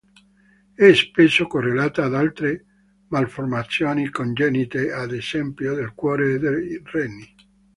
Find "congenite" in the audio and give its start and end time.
4.09-4.91